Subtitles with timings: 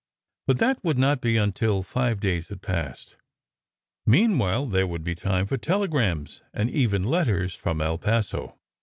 [0.47, 3.17] But that would not be until five days had passed.
[4.03, 8.57] Meanwhile, there would be time for telegrams and even letters from El Paso.